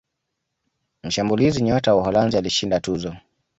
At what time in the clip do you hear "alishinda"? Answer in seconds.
2.37-2.79